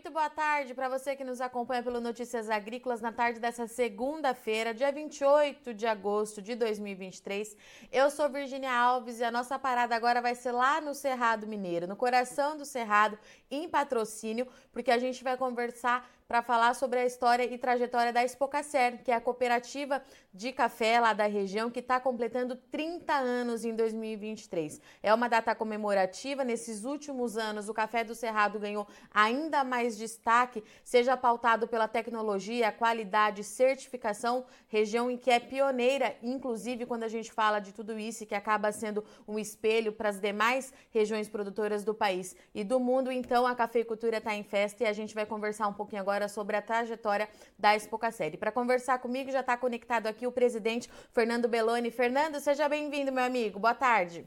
[0.00, 4.72] muito boa tarde para você que nos acompanha pelo Notícias Agrícolas na tarde dessa segunda-feira,
[4.72, 7.54] dia 28 de agosto de 2023.
[7.92, 11.86] Eu sou Virginia Alves e a nossa parada agora vai ser lá no Cerrado Mineiro,
[11.86, 13.18] no coração do Cerrado,
[13.50, 18.22] em patrocínio, porque a gente vai conversar para falar sobre a história e trajetória da
[18.22, 20.00] Expocacer, que é a cooperativa
[20.32, 24.80] de café lá da região que está completando 30 anos em 2023.
[25.02, 26.44] É uma data comemorativa.
[26.44, 32.70] Nesses últimos anos, o Café do Cerrado ganhou ainda mais destaque, seja pautado pela tecnologia,
[32.70, 38.24] qualidade, certificação, região em que é pioneira, inclusive quando a gente fala de tudo isso,
[38.24, 43.10] que acaba sendo um espelho para as demais regiões produtoras do país e do mundo.
[43.10, 46.56] Então, a cafeicultura está em festa e a gente vai conversar um pouquinho agora sobre
[46.56, 48.36] a trajetória da Expocacer.
[48.38, 51.90] Para conversar comigo já está conectado aqui o presidente Fernando Belloni.
[51.90, 53.58] Fernando, seja bem-vindo, meu amigo.
[53.58, 54.26] Boa tarde.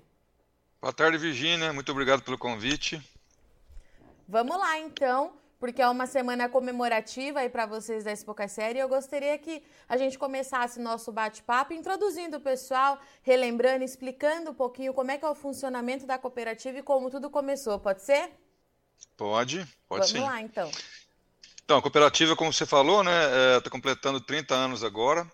[0.81, 1.71] Boa tarde, Virginia.
[1.71, 3.01] Muito obrigado pelo convite.
[4.27, 8.89] Vamos lá, então, porque é uma semana comemorativa aí para vocês da Expocacer e eu
[8.89, 15.11] gostaria que a gente começasse nosso bate-papo introduzindo o pessoal, relembrando, explicando um pouquinho como
[15.11, 17.79] é que é o funcionamento da cooperativa e como tudo começou.
[17.79, 18.31] Pode ser?
[19.15, 20.17] Pode, pode Vamos sim.
[20.17, 20.71] Vamos lá, então.
[21.63, 25.25] Então, a cooperativa, como você falou, né, está é, completando 30 anos agora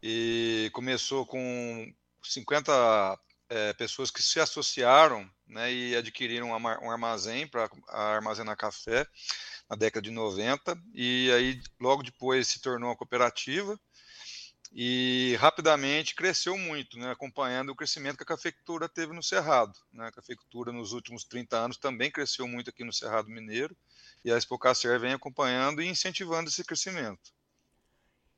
[0.00, 7.68] e começou com 50 é, pessoas que se associaram né, e adquiriram um armazém para
[7.88, 9.08] armazenar café
[9.68, 13.76] na década de 90 e aí logo depois se tornou uma cooperativa
[14.72, 19.76] e rapidamente cresceu muito, né, acompanhando o crescimento que a cafeicultura teve no Cerrado.
[19.92, 23.76] Né, a cafeicultura nos últimos 30 anos também cresceu muito aqui no Cerrado Mineiro
[24.26, 27.32] e a Expocacer vem acompanhando e incentivando esse crescimento.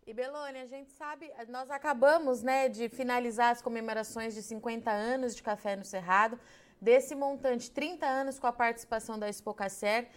[0.07, 5.35] E Belone, a gente sabe, nós acabamos né, de finalizar as comemorações de 50 anos
[5.35, 6.39] de Café no Cerrado,
[6.79, 10.11] desse montante 30 anos com a participação da Expocacer.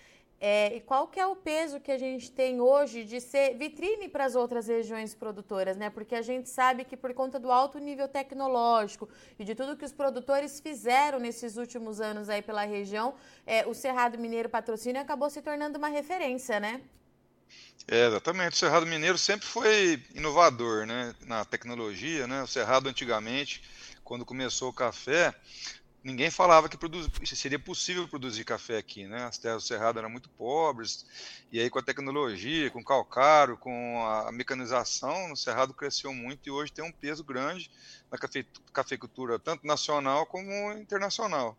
[0.43, 4.09] É, e qual que é o peso que a gente tem hoje de ser vitrine
[4.09, 5.91] para as outras regiões produtoras, né?
[5.91, 9.07] Porque a gente sabe que por conta do alto nível tecnológico
[9.37, 13.13] e de tudo que os produtores fizeram nesses últimos anos aí pela região,
[13.45, 16.81] é, o Cerrado Mineiro Patrocínio acabou se tornando uma referência, né?
[17.87, 18.53] É, exatamente.
[18.53, 21.13] O Cerrado Mineiro sempre foi inovador, né?
[21.27, 22.41] Na tecnologia, né?
[22.41, 23.61] O Cerrado antigamente,
[24.03, 25.35] quando começou o café,
[26.03, 29.23] ninguém falava que produz, seria possível produzir café aqui, né?
[29.23, 31.05] As terras do cerrado eram muito pobres,
[31.51, 36.47] e aí com a tecnologia, com o calcário, com a mecanização, o cerrado cresceu muito
[36.47, 37.69] e hoje tem um peso grande
[38.11, 38.17] na
[38.73, 41.57] cafeicultura, tanto nacional como internacional.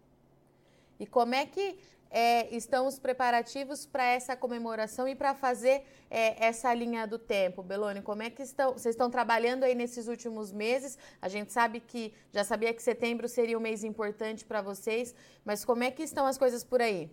[0.98, 1.78] E como é que
[2.12, 7.62] é, estão os preparativos para essa comemoração e para fazer é, essa linha do tempo,
[7.62, 8.02] Belone?
[8.02, 8.74] Como é que estão?
[8.74, 10.98] Vocês estão trabalhando aí nesses últimos meses?
[11.22, 15.64] A gente sabe que já sabia que setembro seria um mês importante para vocês, mas
[15.64, 17.10] como é que estão as coisas por aí?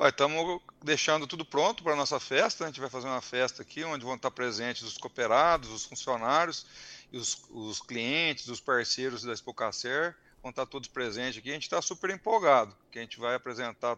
[0.00, 2.64] Estamos deixando tudo pronto para a nossa festa.
[2.64, 6.66] A gente vai fazer uma festa aqui onde vão estar presentes os cooperados, os funcionários,
[7.12, 11.50] os, os clientes, os parceiros da Expocacer vão estar todos presentes aqui.
[11.50, 13.96] A gente está super empolgado, que a gente vai apresentar,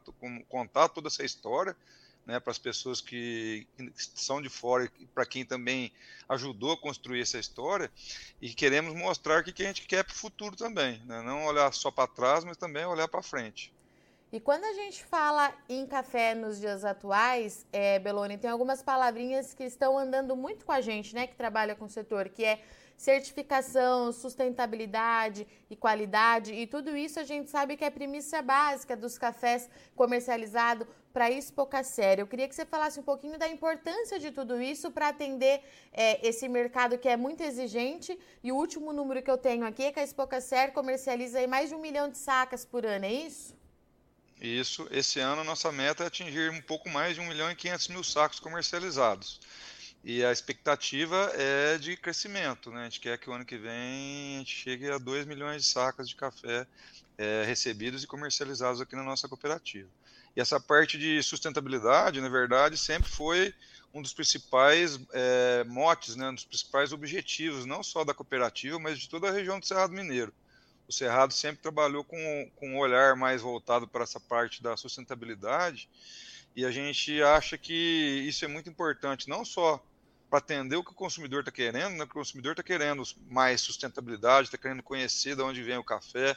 [0.49, 1.77] contar toda essa história
[2.25, 5.93] né, para as pessoas que, são de fora para quem também
[6.29, 7.91] ajudou a construir essa história.
[8.41, 11.03] E queremos mostrar o que, que a gente quer para o futuro também.
[11.05, 11.21] Né?
[11.23, 13.73] Não olhar só para trás, mas também olhar para frente.
[14.33, 19.55] E quando a gente fala em café nos dias atuais, é, Beloni, tem algumas palavrinhas
[19.55, 22.61] que estão andando muito com a gente, né, que trabalha com o setor, que é
[22.97, 29.17] certificação, sustentabilidade e qualidade, e tudo isso a gente sabe que é premissa básica dos
[29.17, 32.19] cafés comercializados para Expocacer.
[32.19, 36.27] Eu queria que você falasse um pouquinho da importância de tudo isso para atender é,
[36.27, 38.19] esse mercado que é muito exigente.
[38.43, 41.75] E o último número que eu tenho aqui é que a Expocacer comercializa mais de
[41.75, 43.66] um milhão de sacas por ano, é isso?
[44.47, 44.87] Isso.
[44.93, 47.89] Esse ano a nossa meta é atingir um pouco mais de 1 milhão e 500
[47.89, 49.41] mil sacos comercializados.
[50.05, 52.83] E a expectativa é de crescimento, né?
[52.83, 55.69] A gente quer que o ano que vem a gente chegue a 2 milhões de
[55.69, 56.65] sacas de café
[57.19, 59.89] é, recebidos e comercializados aqui na nossa cooperativa.
[60.37, 63.53] E essa parte de sustentabilidade, na verdade, sempre foi
[63.93, 69.01] um dos principais é, motes, né, um dos principais objetivos, não só da cooperativa, mas
[69.01, 70.33] de toda a região do Cerrado Mineiro.
[70.89, 75.89] O Cerrado sempre trabalhou com, com um olhar mais voltado para essa parte da sustentabilidade,
[76.55, 79.85] e a gente acha que isso é muito importante, não só
[80.31, 82.05] para atender o que o consumidor está querendo, né?
[82.05, 86.37] o consumidor está querendo mais sustentabilidade, está querendo conhecer de onde vem o café,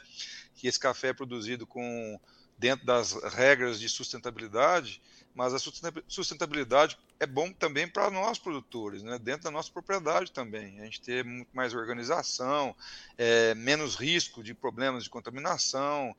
[0.54, 2.20] que esse café é produzido com
[2.58, 5.00] dentro das regras de sustentabilidade,
[5.40, 5.58] mas a
[6.06, 9.18] sustentabilidade é bom também para nós produtores, né?
[9.18, 10.78] dentro da nossa propriedade também.
[10.78, 12.76] A gente ter muito mais organização,
[13.16, 16.14] é, menos risco de problemas de contaminação,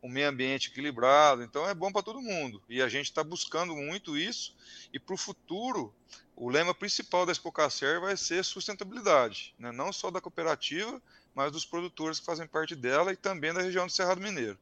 [0.00, 1.42] um meio ambiente equilibrado.
[1.42, 2.62] Então é bom para todo mundo.
[2.68, 4.54] E a gente está buscando muito isso.
[4.92, 5.92] E para o futuro,
[6.36, 9.72] o lema principal da Expocacer vai ser sustentabilidade, né?
[9.72, 11.02] não só da cooperativa,
[11.34, 14.56] mas dos produtores que fazem parte dela e também da região do Cerrado Mineiro.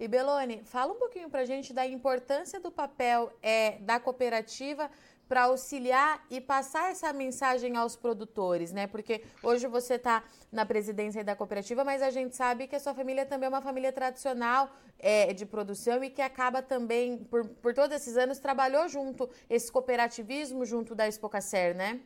[0.00, 4.90] E Belone, fala um pouquinho para a gente da importância do papel é, da cooperativa
[5.28, 8.86] para auxiliar e passar essa mensagem aos produtores, né?
[8.86, 12.94] Porque hoje você está na presidência da cooperativa, mas a gente sabe que a sua
[12.94, 17.74] família também é uma família tradicional é, de produção e que acaba também, por, por
[17.74, 22.00] todos esses anos, trabalhou junto, esse cooperativismo junto da Expocacer, né?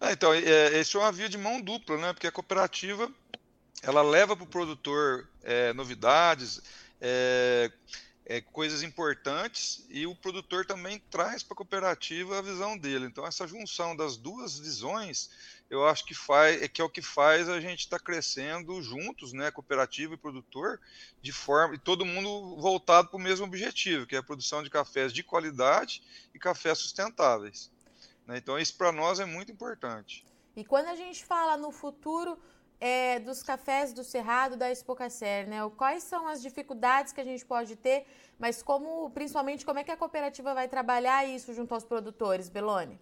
[0.00, 2.12] Ah, então, é, esse é uma via de mão dupla, né?
[2.12, 3.10] Porque a cooperativa,
[3.82, 6.62] ela leva para o produtor é, novidades,
[7.00, 7.70] é,
[8.26, 13.06] é, coisas importantes e o produtor também traz para a cooperativa a visão dele.
[13.06, 15.30] Então essa junção das duas visões,
[15.68, 18.80] eu acho que faz é que é o que faz a gente estar tá crescendo
[18.82, 20.80] juntos, né, cooperativa e produtor,
[21.20, 24.70] de forma e todo mundo voltado para o mesmo objetivo, que é a produção de
[24.70, 26.02] cafés de qualidade
[26.34, 27.70] e cafés sustentáveis.
[28.26, 28.38] Né?
[28.38, 30.24] Então isso para nós é muito importante.
[30.56, 32.38] E quando a gente fala no futuro
[32.80, 35.58] é, dos cafés do Cerrado da Expocacer, né?
[35.76, 38.06] Quais são as dificuldades que a gente pode ter,
[38.38, 42.98] mas como, principalmente, como é que a cooperativa vai trabalhar isso junto aos produtores, Belone?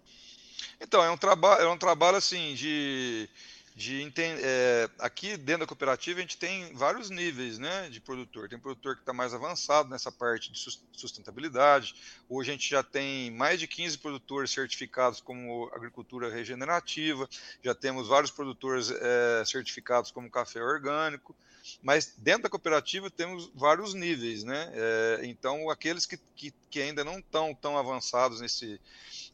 [0.81, 3.29] Então, é um trabalho, é um trabalho assim de
[3.75, 8.49] de é, aqui dentro da cooperativa a gente tem vários níveis né, de produtor.
[8.49, 10.59] Tem produtor que está mais avançado nessa parte de
[10.93, 11.95] sustentabilidade.
[12.29, 17.29] Hoje a gente já tem mais de 15 produtores certificados como agricultura regenerativa,
[17.63, 21.35] já temos vários produtores é, certificados como café orgânico.
[21.81, 24.71] Mas dentro da cooperativa temos vários níveis, né?
[24.75, 28.81] É, então, aqueles que, que, que ainda não estão tão avançados nesse,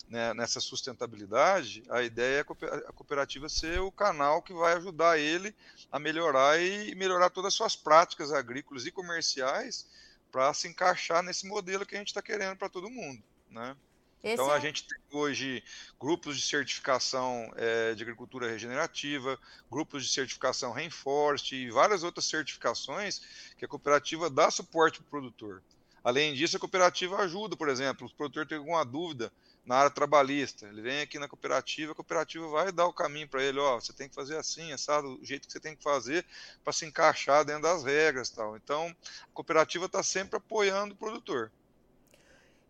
[0.09, 5.55] né, nessa sustentabilidade, a ideia é a cooperativa ser o canal que vai ajudar ele
[5.93, 9.87] a melhorar e melhorar todas as suas práticas agrícolas e comerciais
[10.33, 13.77] para se encaixar nesse modelo que a gente está querendo para todo mundo, né?
[14.23, 14.61] Esse então, a é...
[14.61, 15.63] gente tem hoje
[16.01, 19.39] grupos de certificação é, de agricultura regenerativa,
[19.71, 23.21] grupos de certificação Rainforest e várias outras certificações
[23.57, 25.63] que a cooperativa dá suporte para o produtor.
[26.03, 29.33] Além disso, a cooperativa ajuda, por exemplo, o produtor tem alguma dúvida
[29.69, 30.67] na área trabalhista.
[30.67, 33.93] Ele vem aqui na cooperativa, a cooperativa vai dar o caminho para ele, ó, você
[33.93, 36.25] tem que fazer assim, assado, o jeito que você tem que fazer
[36.65, 38.57] para se encaixar dentro das regras, tal.
[38.57, 38.89] Então,
[39.23, 41.53] a cooperativa está sempre apoiando o produtor.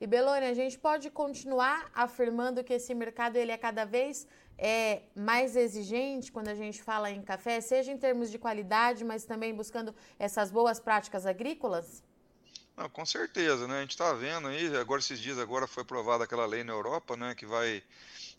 [0.00, 5.02] E Belone, a gente pode continuar afirmando que esse mercado ele é cada vez é,
[5.14, 9.54] mais exigente quando a gente fala em café, seja em termos de qualidade, mas também
[9.54, 12.02] buscando essas boas práticas agrícolas?
[12.78, 13.78] Não, com certeza, né?
[13.78, 17.16] A gente está vendo aí, agora esses dias agora foi aprovada aquela lei na Europa,
[17.16, 17.82] né, que vai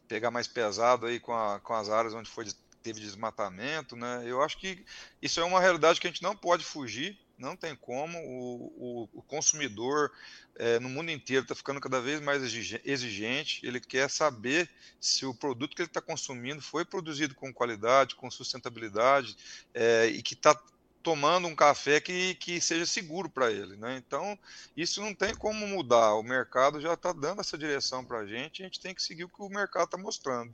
[0.07, 2.45] pegar mais pesado aí com, a, com as áreas onde foi,
[2.81, 4.23] teve desmatamento, né?
[4.25, 4.85] Eu acho que
[5.21, 8.17] isso é uma realidade que a gente não pode fugir, não tem como.
[8.17, 10.09] O, o, o consumidor
[10.55, 12.41] é, no mundo inteiro está ficando cada vez mais
[12.85, 13.65] exigente.
[13.67, 14.69] Ele quer saber
[15.01, 19.35] se o produto que ele está consumindo foi produzido com qualidade, com sustentabilidade
[19.73, 20.57] é, e que está
[21.01, 23.75] tomando um café que, que seja seguro para ele.
[23.77, 23.97] Né?
[23.97, 24.37] Então,
[24.75, 26.15] isso não tem como mudar.
[26.15, 29.23] O mercado já está dando essa direção para a gente, a gente tem que seguir
[29.23, 30.53] o que o mercado está mostrando.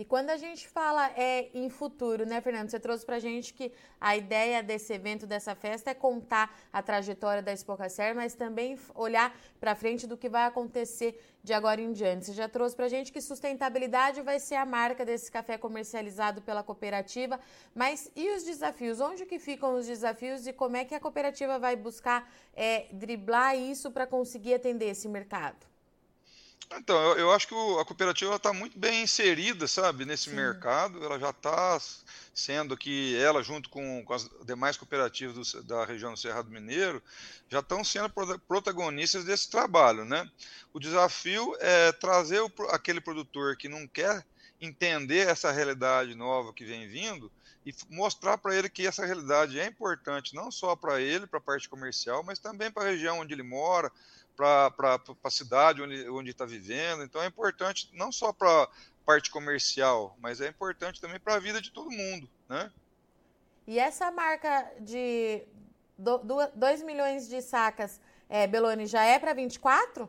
[0.00, 2.70] E quando a gente fala é, em futuro, né, Fernando?
[2.70, 3.70] Você trouxe para a gente que
[4.00, 9.38] a ideia desse evento, dessa festa, é contar a trajetória da Expocacer, mas também olhar
[9.60, 12.24] para frente do que vai acontecer de agora em diante.
[12.24, 16.40] Você já trouxe para a gente que sustentabilidade vai ser a marca desse café comercializado
[16.40, 17.38] pela cooperativa,
[17.74, 19.02] mas e os desafios?
[19.02, 23.54] Onde que ficam os desafios e como é que a cooperativa vai buscar é, driblar
[23.54, 25.68] isso para conseguir atender esse mercado?
[26.72, 30.36] Então, eu, eu acho que o, a cooperativa está muito bem inserida, sabe, nesse Sim.
[30.36, 31.02] mercado.
[31.04, 31.80] Ela já está
[32.32, 37.02] sendo que ela, junto com, com, as demais cooperativas do, da região do Cerrado Mineiro,
[37.48, 38.08] já estão sendo
[38.46, 40.28] protagonistas desse trabalho, né?
[40.72, 44.24] O desafio é trazer o, aquele produtor que não quer
[44.60, 47.32] entender essa realidade nova que vem vindo
[47.64, 51.42] e mostrar para ele que essa realidade é importante não só para ele, para a
[51.42, 53.90] parte comercial, mas também para a região onde ele mora,
[54.70, 57.04] para a cidade onde está vivendo.
[57.04, 58.68] Então é importante não só para a
[59.04, 62.70] parte comercial, mas é importante também para a vida de todo mundo, né?
[63.66, 65.42] E essa marca de
[66.54, 70.08] 2 milhões de sacas, é, Beloni, já é para 24?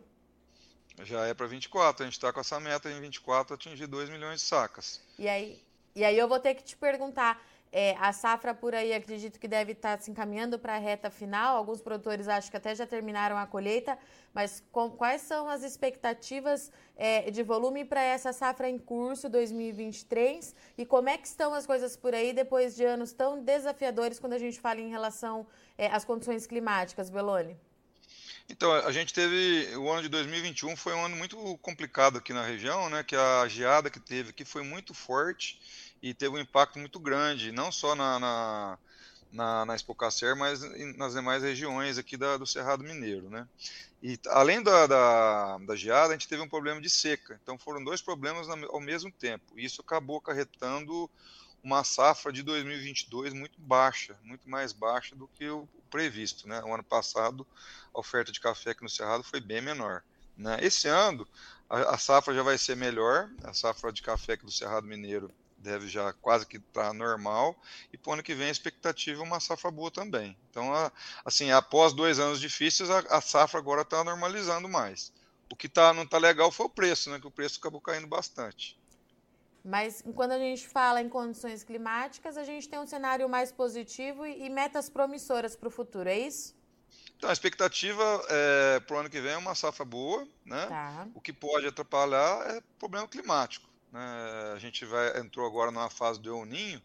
[1.03, 2.03] Já é para 24.
[2.03, 5.01] A gente está com essa meta em 24 atingir 2 milhões de sacas.
[5.17, 5.61] E aí,
[5.95, 9.47] e aí eu vou ter que te perguntar, É, a safra por aí acredito que
[9.47, 11.55] deve estar tá se encaminhando para a reta final.
[11.55, 13.97] Alguns produtores acho que até já terminaram a colheita,
[14.33, 20.53] mas com, quais são as expectativas é, de volume para essa safra em curso 2023
[20.77, 24.33] e como é que estão as coisas por aí depois de anos tão desafiadores quando
[24.33, 25.47] a gente fala em relação
[25.77, 27.55] é, às condições climáticas, Belone?
[28.49, 32.43] Então, a gente teve o ano de 2021 foi um ano muito complicado aqui na
[32.43, 33.01] região, né?
[33.01, 35.61] Que a geada que teve aqui foi muito forte
[36.01, 38.77] e teve um impacto muito grande, não só na, na,
[39.31, 39.75] na, na
[40.35, 40.61] mas
[40.97, 43.47] nas demais regiões aqui da, do Cerrado Mineiro, né?
[44.01, 47.39] E além da, da, da geada, a gente teve um problema de seca.
[47.43, 49.53] Então foram dois problemas ao mesmo tempo.
[49.55, 51.07] E isso acabou acarretando
[51.63, 56.47] uma safra de 2022 muito baixa, muito mais baixa do que o previsto.
[56.47, 56.59] Né?
[56.63, 57.45] O ano passado,
[57.93, 60.01] a oferta de café aqui no Cerrado foi bem menor.
[60.35, 60.57] Né?
[60.61, 61.27] Esse ano,
[61.69, 65.31] a, a safra já vai ser melhor, a safra de café aqui do Cerrado Mineiro
[65.61, 67.55] deve já quase que estar tá normal,
[67.93, 70.37] e para o ano que vem a expectativa é uma safra boa também.
[70.49, 70.91] Então, a,
[71.23, 75.13] assim, após dois anos difíceis, a, a safra agora está normalizando mais.
[75.51, 77.19] O que tá, não está legal foi o preço, né?
[77.19, 78.79] que o preço acabou caindo bastante.
[79.63, 84.25] Mas quando a gente fala em condições climáticas, a gente tem um cenário mais positivo
[84.25, 86.55] e, e metas promissoras para o futuro, é isso?
[87.15, 90.65] Então, a expectativa é, para o ano que vem é uma safra boa, né?
[90.65, 91.07] Tá.
[91.13, 93.69] O que pode atrapalhar é problema climático.
[93.91, 94.01] Né?
[94.55, 96.81] A gente vai, entrou agora numa fase do El Ninho,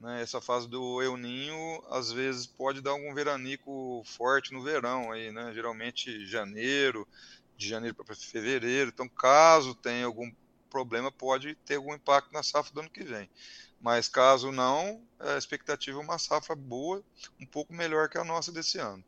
[0.00, 0.22] né?
[0.22, 5.30] essa fase do El Ninho às vezes pode dar algum veranico forte no verão, aí,
[5.30, 5.52] né?
[5.52, 7.06] geralmente janeiro,
[7.56, 8.90] de janeiro para fevereiro.
[8.90, 10.30] Então, caso tenha algum
[10.70, 13.28] problema pode ter algum impacto na safra do ano que vem.
[13.80, 17.02] Mas caso não, a expectativa é uma safra boa,
[17.40, 19.04] um pouco melhor que a nossa desse ano.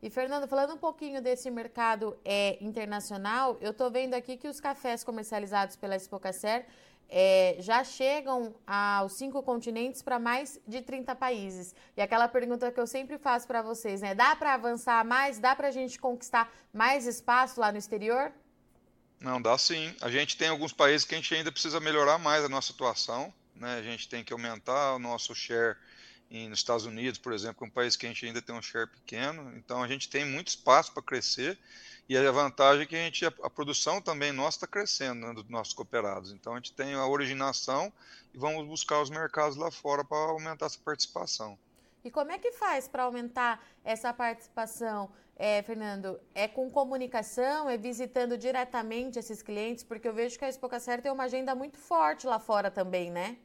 [0.00, 4.60] E Fernando, falando um pouquinho desse mercado é, internacional, eu estou vendo aqui que os
[4.60, 6.66] cafés comercializados pela Expocacer
[7.08, 11.74] é, já chegam aos cinco continentes para mais de 30 países.
[11.96, 14.14] E aquela pergunta que eu sempre faço para vocês, né?
[14.14, 15.40] Dá para avançar mais?
[15.40, 18.30] Dá para a gente conquistar mais espaço lá no exterior?
[19.18, 19.92] Não, dá sim.
[20.00, 23.34] A gente tem alguns países que a gente ainda precisa melhorar mais a nossa situação.
[23.56, 23.78] Né?
[23.78, 25.76] A gente tem que aumentar o nosso share
[26.30, 28.88] em, nos Estados Unidos, por exemplo, um país que a gente ainda tem um share
[28.88, 29.52] pequeno.
[29.56, 31.58] Então a gente tem muito espaço para crescer.
[32.08, 35.34] E a vantagem é que a, gente, a, a produção também nossa está crescendo né,
[35.34, 36.32] dos nossos cooperados.
[36.32, 37.92] Então a gente tem a originação
[38.32, 41.58] e vamos buscar os mercados lá fora para aumentar essa participação.
[42.04, 45.10] E como é que faz para aumentar essa participação?
[45.38, 50.48] é, Fernando, é com comunicação, é visitando diretamente esses clientes, porque eu vejo que a
[50.48, 53.38] Expocacer tem uma agenda muito forte lá fora também, né?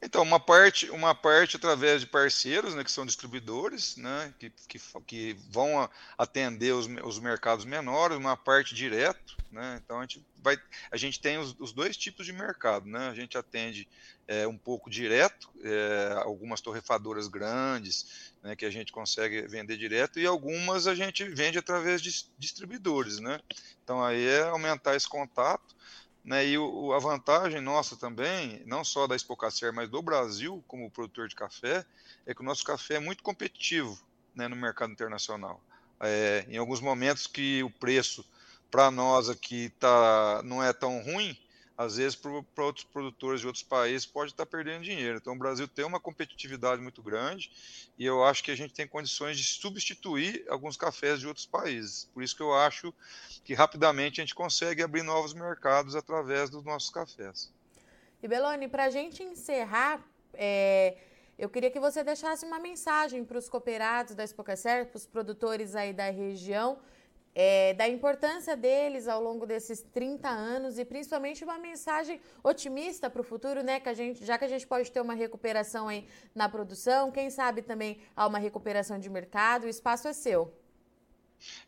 [0.00, 4.80] Então, uma parte, uma parte através de parceiros, né, que são distribuidores, né, que, que,
[5.06, 5.88] que vão
[6.18, 10.58] atender os, os mercados menores, uma parte direto, né, então a gente vai,
[10.90, 13.88] a gente tem os, os dois tipos de mercado, né, a gente atende
[14.28, 20.20] é, um pouco direto, é, algumas torrefadoras grandes, né, que a gente consegue vender direto,
[20.20, 23.40] e algumas a gente vende através de distribuidores, né,
[23.82, 25.74] então aí é aumentar esse contato,
[26.24, 26.46] né?
[26.46, 31.28] E o, a vantagem nossa também, não só da Expocacer, mas do Brasil como produtor
[31.28, 31.84] de café,
[32.24, 33.98] é que o nosso café é muito competitivo
[34.34, 35.60] né, no mercado internacional.
[36.00, 38.24] É, em alguns momentos que o preço
[38.70, 41.38] para nós aqui tá, não é tão ruim,
[41.76, 45.18] às vezes para outros produtores de outros países pode estar tá perdendo dinheiro.
[45.18, 47.50] Então o Brasil tem uma competitividade muito grande
[47.98, 52.08] e eu acho que a gente tem condições de substituir alguns cafés de outros países.
[52.14, 52.94] Por isso que eu acho
[53.44, 57.52] que rapidamente a gente consegue abrir novos mercados através dos nossos cafés.
[58.22, 60.00] E Beloni, para a gente encerrar,
[60.32, 60.96] é,
[61.36, 65.74] eu queria que você deixasse uma mensagem para os cooperados da Expocacer, para os produtores
[65.74, 66.78] aí da região,
[67.34, 73.20] é, da importância deles ao longo desses 30 anos e principalmente uma mensagem otimista para
[73.20, 73.80] o futuro, né?
[73.80, 77.30] Que a gente, já que a gente pode ter uma recuperação aí na produção, quem
[77.30, 80.54] sabe também há uma recuperação de mercado, o espaço é seu.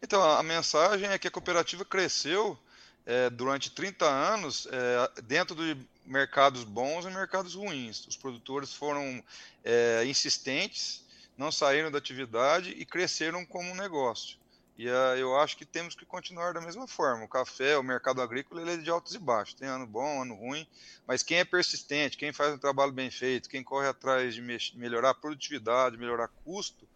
[0.00, 2.56] Então, a mensagem é que a cooperativa cresceu
[3.04, 8.06] é, durante 30 anos é, dentro de mercados bons e mercados ruins.
[8.06, 9.22] Os produtores foram
[9.64, 11.04] é, insistentes,
[11.36, 14.38] não saíram da atividade e cresceram como um negócio.
[14.78, 17.24] E uh, eu acho que temos que continuar da mesma forma.
[17.24, 19.54] O café, o mercado agrícola, ele é de altos e baixos.
[19.54, 20.66] Tem ano bom, ano ruim.
[21.06, 24.58] Mas quem é persistente, quem faz um trabalho bem feito, quem corre atrás de me
[24.74, 26.86] melhorar a produtividade, melhorar custo,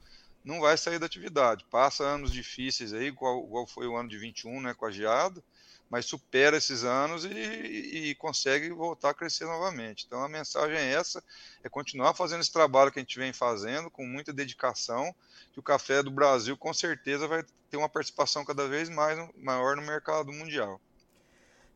[0.44, 1.64] não vai sair da atividade.
[1.70, 5.42] Passa anos difíceis aí, igual, igual foi o ano de 21, né, com a geada,
[5.90, 10.04] mas supera esses anos e, e, consegue voltar a crescer novamente.
[10.06, 11.22] Então a mensagem é essa:
[11.64, 15.12] é continuar fazendo esse trabalho que a gente vem fazendo com muita dedicação,
[15.52, 19.74] que o café do Brasil com certeza vai ter uma participação cada vez mais maior
[19.74, 20.80] no mercado mundial.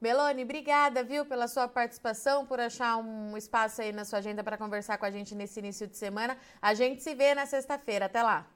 [0.00, 4.59] Melone, obrigada, viu, pela sua participação, por achar um espaço aí na sua agenda para
[4.59, 6.37] conversar com a gente nesse início de semana.
[6.61, 8.04] A gente se vê na sexta-feira.
[8.04, 8.47] Até lá.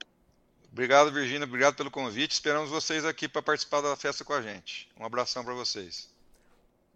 [0.71, 1.45] Obrigado, Virginia.
[1.45, 2.31] Obrigado pelo convite.
[2.31, 4.89] Esperamos vocês aqui para participar da festa com a gente.
[4.97, 6.09] Um abração para vocês.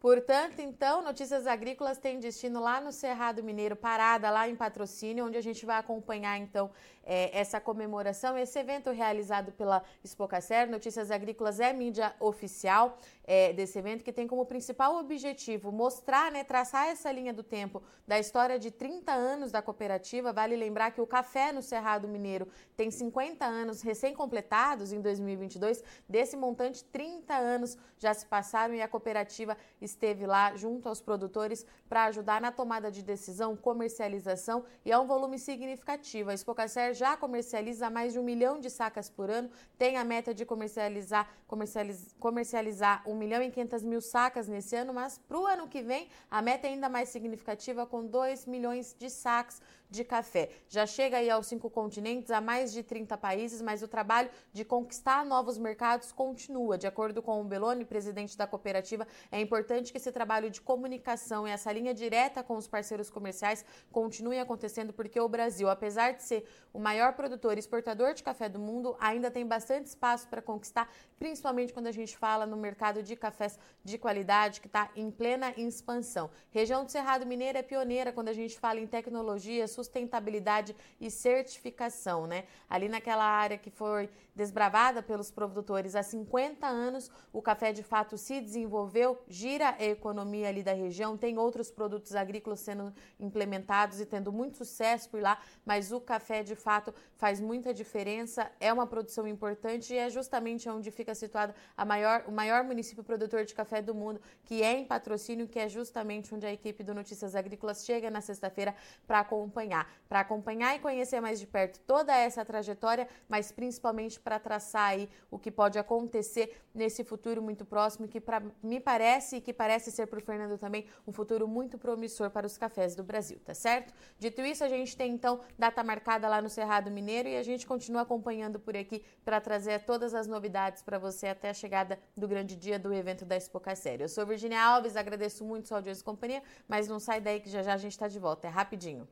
[0.03, 5.37] Portanto, então, Notícias Agrícolas tem destino lá no Cerrado Mineiro, parada lá em patrocínio, onde
[5.37, 6.69] a gente vai acompanhar, então,
[7.05, 10.69] é, essa comemoração, esse evento realizado pela Expocacer.
[10.69, 16.43] Notícias Agrícolas é mídia oficial é, desse evento, que tem como principal objetivo mostrar, né,
[16.43, 20.33] traçar essa linha do tempo da história de 30 anos da cooperativa.
[20.33, 25.81] Vale lembrar que o café no Cerrado Mineiro tem 50 anos recém-completados em 2022.
[26.09, 29.57] Desse montante, 30 anos já se passaram e a cooperativa
[29.93, 35.07] esteve lá junto aos produtores para ajudar na tomada de decisão, comercialização e é um
[35.07, 36.29] volume significativo.
[36.29, 40.33] A Expocacer já comercializa mais de um milhão de sacas por ano, tem a meta
[40.33, 45.45] de comercializar, comercializ, comercializar 1 milhão e 500 mil sacas nesse ano, mas para o
[45.45, 50.03] ano que vem a meta é ainda mais significativa, com 2 milhões de sacos de
[50.03, 50.49] café.
[50.67, 54.65] Já chega aí aos cinco continentes, a mais de 30 países, mas o trabalho de
[54.65, 56.77] conquistar novos mercados continua.
[56.77, 61.47] De acordo com o Beloni, presidente da cooperativa, é importante que esse trabalho de comunicação
[61.47, 66.23] e essa linha direta com os parceiros comerciais continue acontecendo, porque o Brasil, apesar de
[66.23, 70.41] ser o maior produtor e exportador de café do mundo, ainda tem bastante espaço para
[70.41, 75.11] conquistar, principalmente quando a gente fala no mercado de cafés de qualidade, que está em
[75.11, 76.29] plena expansão.
[76.51, 82.27] Região do Cerrado Mineiro é pioneira quando a gente fala em tecnologia, sustentabilidade e certificação,
[82.27, 82.45] né?
[82.69, 88.17] Ali naquela área que foi desbravada pelos produtores há 50 anos, o café de fato
[88.17, 94.05] se desenvolveu, gira a economia ali da região, tem outros produtos agrícolas sendo implementados e
[94.05, 98.85] tendo muito sucesso por lá, mas o café de fato faz muita diferença, é uma
[98.85, 103.53] produção importante e é justamente onde fica situado a maior, o maior município produtor de
[103.53, 107.35] café do mundo, que é em patrocínio, que é justamente onde a equipe do Notícias
[107.35, 108.75] Agrícolas chega na sexta-feira
[109.07, 109.89] para acompanhar.
[110.09, 115.09] Para acompanhar e conhecer mais de perto toda essa trajetória, mas principalmente para traçar aí
[115.31, 119.91] o que pode acontecer nesse futuro muito próximo, que pra, me parece e que parece
[119.91, 123.53] ser para o Fernando também um futuro muito promissor para os cafés do Brasil, tá
[123.53, 123.93] certo?
[124.17, 127.65] Dito isso, a gente tem então data marcada lá no Cerrado Mineiro e a gente
[127.67, 132.27] continua acompanhando por aqui para trazer todas as novidades para você até a chegada do
[132.27, 134.03] grande dia do evento da Expo Série.
[134.03, 137.49] Eu sou Virginia Alves, agradeço muito sua audiência e companhia, mas não sai daí que
[137.49, 139.07] já já a gente está de volta, é rapidinho.